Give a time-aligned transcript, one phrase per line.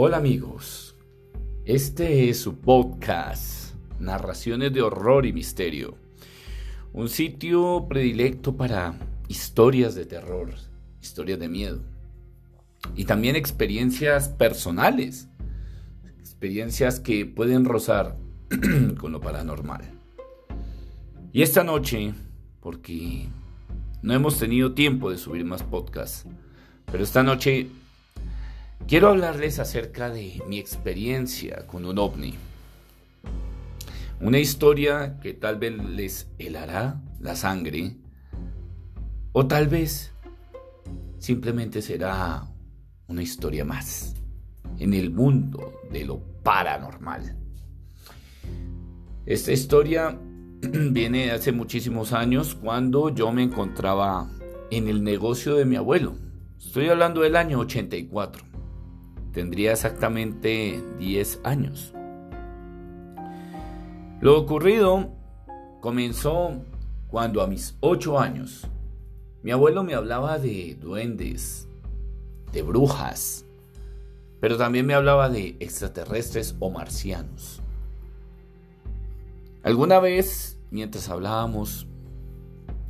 [0.00, 0.94] Hola amigos,
[1.64, 5.96] este es su podcast, Narraciones de Horror y Misterio,
[6.92, 8.94] un sitio predilecto para
[9.26, 10.54] historias de terror,
[11.02, 11.80] historias de miedo.
[12.94, 15.26] Y también experiencias personales,
[16.20, 18.14] experiencias que pueden rozar
[19.00, 19.82] con lo paranormal.
[21.32, 22.14] Y esta noche,
[22.60, 23.26] porque
[24.02, 26.24] no hemos tenido tiempo de subir más podcasts,
[26.86, 27.66] pero esta noche
[28.88, 32.32] Quiero hablarles acerca de mi experiencia con un ovni.
[34.18, 37.98] Una historia que tal vez les helará la sangre
[39.32, 40.14] o tal vez
[41.18, 42.48] simplemente será
[43.08, 44.14] una historia más
[44.78, 47.36] en el mundo de lo paranormal.
[49.26, 50.18] Esta historia
[50.62, 54.30] viene de hace muchísimos años cuando yo me encontraba
[54.70, 56.16] en el negocio de mi abuelo.
[56.58, 58.47] Estoy hablando del año 84.
[59.32, 61.92] Tendría exactamente 10 años.
[64.20, 65.10] Lo ocurrido
[65.80, 66.52] comenzó
[67.08, 68.66] cuando a mis 8 años
[69.42, 71.68] mi abuelo me hablaba de duendes,
[72.52, 73.44] de brujas,
[74.40, 77.62] pero también me hablaba de extraterrestres o marcianos.
[79.62, 81.86] Alguna vez, mientras hablábamos,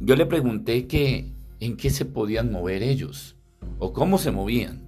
[0.01, 3.37] yo le pregunté que en qué se podían mover ellos
[3.79, 4.88] o cómo se movían.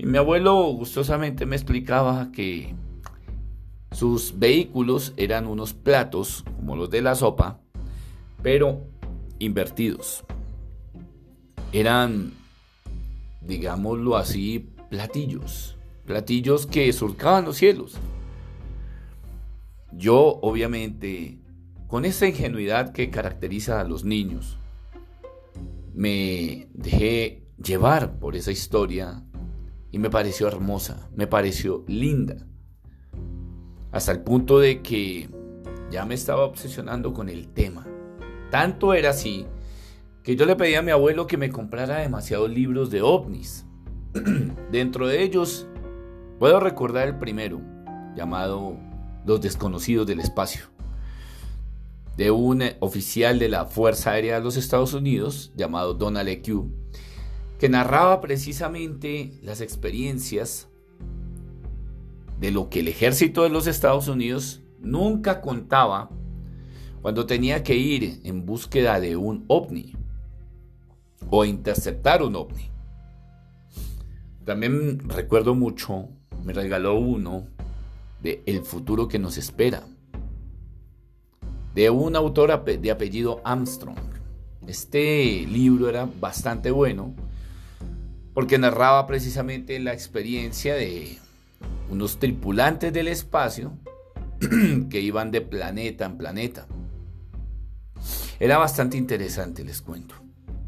[0.00, 2.74] Y mi abuelo gustosamente me explicaba que
[3.92, 7.60] sus vehículos eran unos platos, como los de la sopa,
[8.42, 8.80] pero
[9.38, 10.24] invertidos.
[11.72, 12.32] Eran,
[13.42, 15.76] digámoslo así, platillos.
[16.06, 17.98] Platillos que surcaban los cielos.
[19.92, 21.40] Yo, obviamente,
[21.88, 24.56] con esa ingenuidad que caracteriza a los niños,
[25.92, 29.26] me dejé llevar por esa historia
[29.92, 32.46] y me pareció hermosa, me pareció linda.
[33.92, 35.28] Hasta el punto de que
[35.90, 37.86] ya me estaba obsesionando con el tema.
[38.50, 39.46] Tanto era así
[40.22, 43.66] que yo le pedí a mi abuelo que me comprara demasiados libros de ovnis.
[44.70, 45.66] Dentro de ellos
[46.38, 47.60] puedo recordar el primero,
[48.14, 48.76] llamado
[49.24, 50.66] Los desconocidos del espacio,
[52.16, 56.42] de un oficial de la Fuerza Aérea de los Estados Unidos llamado Donald E.
[56.42, 56.70] Q
[57.60, 60.66] que narraba precisamente las experiencias
[62.38, 66.08] de lo que el ejército de los Estados Unidos nunca contaba
[67.02, 69.94] cuando tenía que ir en búsqueda de un ovni
[71.28, 72.70] o interceptar un ovni.
[74.46, 76.08] También recuerdo mucho,
[76.42, 77.46] me regaló uno
[78.22, 79.82] de El futuro que nos espera,
[81.74, 83.98] de un autor de apellido Armstrong.
[84.66, 87.14] Este libro era bastante bueno
[88.40, 91.18] porque narraba precisamente la experiencia de
[91.90, 93.76] unos tripulantes del espacio
[94.88, 96.66] que iban de planeta en planeta.
[98.38, 100.14] Era bastante interesante, les cuento.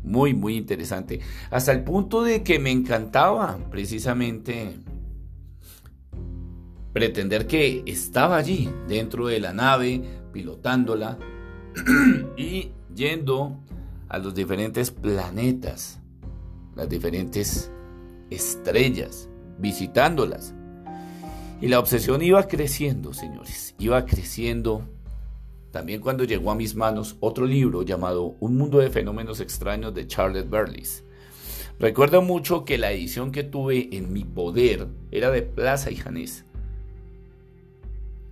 [0.03, 1.21] Muy, muy interesante.
[1.51, 4.77] Hasta el punto de que me encantaba precisamente
[6.93, 11.17] pretender que estaba allí, dentro de la nave, pilotándola
[12.37, 13.59] y yendo
[14.11, 16.02] a los diferentes planetas
[16.75, 17.71] las diferentes
[18.31, 19.29] estrellas,
[19.59, 20.55] visitándolas.
[21.61, 24.89] Y la obsesión iba creciendo, señores, iba creciendo.
[25.71, 30.07] También cuando llegó a mis manos otro libro llamado Un mundo de fenómenos extraños de
[30.07, 31.05] Charles Berlis.
[31.79, 36.45] Recuerdo mucho que la edición que tuve en mi poder era de Plaza y Janés.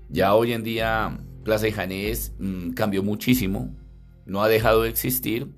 [0.08, 3.74] Ya hoy en día Plaza y Janés mm, cambió muchísimo,
[4.26, 5.48] no ha dejado de existir.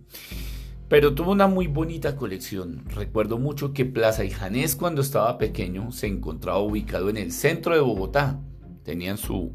[0.92, 2.84] Pero tuvo una muy bonita colección.
[2.94, 7.74] Recuerdo mucho que Plaza y Janés cuando estaba pequeño se encontraba ubicado en el centro
[7.74, 8.38] de Bogotá.
[8.84, 9.48] Tenían sus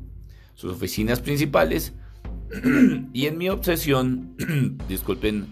[0.63, 1.93] oficinas principales.
[3.13, 4.35] y en mi obsesión,
[4.89, 5.45] disculpen,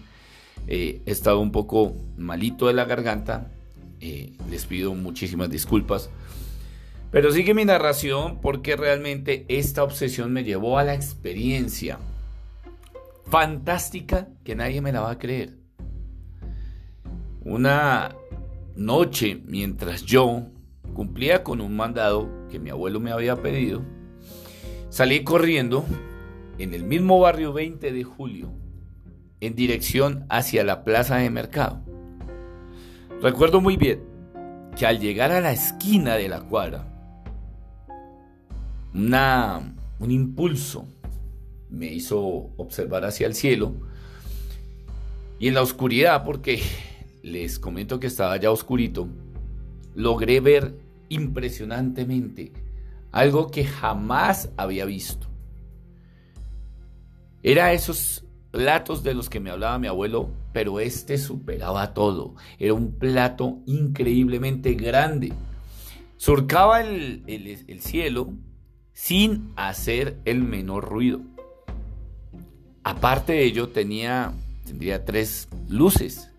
[0.66, 3.52] eh, he estado un poco malito de la garganta.
[4.00, 6.10] Eh, les pido muchísimas disculpas.
[7.12, 12.00] Pero sigue mi narración porque realmente esta obsesión me llevó a la experiencia
[13.30, 15.65] fantástica que nadie me la va a creer.
[17.48, 18.16] Una
[18.74, 20.48] noche, mientras yo
[20.94, 23.82] cumplía con un mandado que mi abuelo me había pedido,
[24.88, 25.84] salí corriendo
[26.58, 28.50] en el mismo barrio 20 de julio,
[29.40, 31.84] en dirección hacia la plaza de mercado.
[33.22, 34.02] Recuerdo muy bien
[34.76, 36.92] que al llegar a la esquina de la cuadra,
[38.92, 40.84] un impulso
[41.70, 42.18] me hizo
[42.56, 43.72] observar hacia el cielo
[45.38, 46.60] y en la oscuridad, porque
[47.26, 49.08] les comento que estaba ya oscurito,
[49.96, 50.78] logré ver
[51.08, 52.52] impresionantemente,
[53.10, 55.26] algo que jamás había visto.
[57.42, 62.36] Era esos platos de los que me hablaba mi abuelo, pero este superaba todo.
[62.60, 65.32] Era un plato increíblemente grande.
[66.18, 68.32] Surcaba el, el cielo
[68.92, 71.22] sin hacer el menor ruido.
[72.84, 74.32] Aparte de ello, tenía,
[74.64, 76.30] tendría tres luces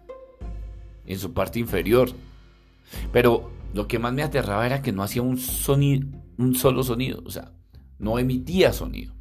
[1.07, 2.11] en su parte inferior.
[3.11, 5.39] Pero lo que más me aterraba era que no hacía un
[6.37, 7.51] un solo sonido, o sea,
[7.97, 9.15] no emitía sonido.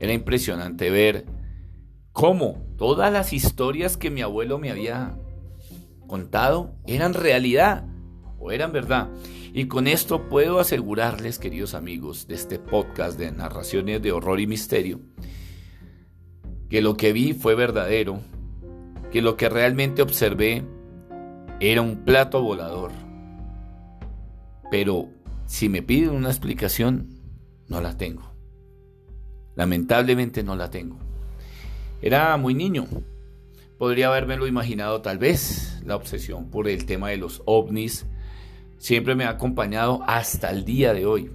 [0.00, 1.26] Era impresionante ver
[2.12, 5.18] cómo todas las historias que mi abuelo me había
[6.06, 7.86] contado eran realidad
[8.38, 9.10] o eran verdad.
[9.52, 14.46] Y con esto puedo asegurarles, queridos amigos, de este podcast de narraciones de horror y
[14.46, 15.00] misterio,
[16.68, 18.20] que lo que vi fue verdadero,
[19.14, 20.64] que lo que realmente observé
[21.60, 22.90] era un plato volador.
[24.72, 25.08] Pero
[25.46, 27.20] si me piden una explicación,
[27.68, 28.32] no la tengo.
[29.54, 30.98] Lamentablemente no la tengo.
[32.02, 32.88] Era muy niño.
[33.78, 35.80] Podría lo imaginado tal vez.
[35.86, 38.06] La obsesión por el tema de los ovnis
[38.78, 41.30] siempre me ha acompañado hasta el día de hoy.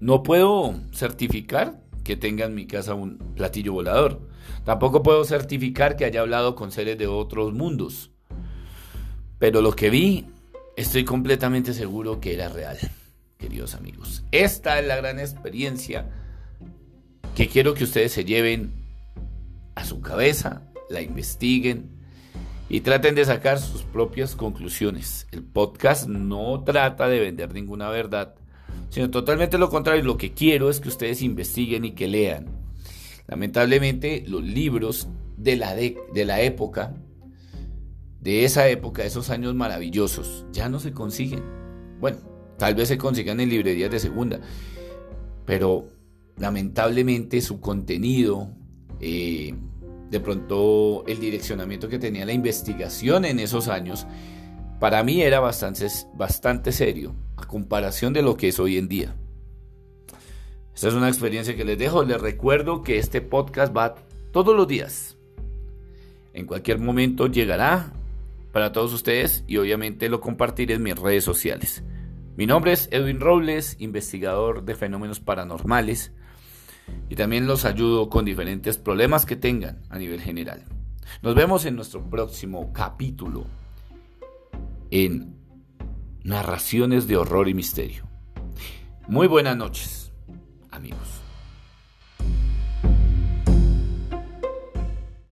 [0.00, 4.20] No puedo certificar que tenga en mi casa un platillo volador.
[4.64, 8.12] Tampoco puedo certificar que haya hablado con seres de otros mundos.
[9.40, 10.24] Pero lo que vi,
[10.76, 12.78] estoy completamente seguro que era real,
[13.38, 14.22] queridos amigos.
[14.30, 16.08] Esta es la gran experiencia
[17.34, 18.72] que quiero que ustedes se lleven
[19.74, 21.90] a su cabeza, la investiguen
[22.68, 25.26] y traten de sacar sus propias conclusiones.
[25.32, 28.36] El podcast no trata de vender ninguna verdad,
[28.90, 30.04] sino totalmente lo contrario.
[30.04, 32.46] Lo que quiero es que ustedes investiguen y que lean.
[33.26, 36.94] Lamentablemente, los libros de la, de, la época,
[38.20, 41.42] de esa época, esos años maravillosos, ya no se consiguen.
[42.00, 42.18] Bueno,
[42.58, 44.40] tal vez se consigan en librerías de segunda,
[45.44, 45.88] pero
[46.36, 48.50] lamentablemente su contenido,
[49.00, 49.54] eh,
[50.10, 54.06] de pronto el direccionamiento que tenía la investigación en esos años,
[54.78, 59.14] para mí era bastante, bastante serio a comparación de lo que es hoy en día.
[60.74, 62.04] Esta es una experiencia que les dejo.
[62.04, 63.94] Les recuerdo que este podcast va
[64.32, 65.16] todos los días.
[66.34, 67.92] En cualquier momento llegará
[68.52, 71.82] para todos ustedes y obviamente lo compartiré en mis redes sociales.
[72.36, 76.12] Mi nombre es Edwin Robles, investigador de fenómenos paranormales
[77.08, 80.64] y también los ayudo con diferentes problemas que tengan a nivel general.
[81.22, 83.46] Nos vemos en nuestro próximo capítulo
[84.90, 85.35] en
[86.26, 88.08] Narraciones de Horror y Misterio.
[89.06, 90.12] Muy buenas noches,
[90.72, 91.22] amigos.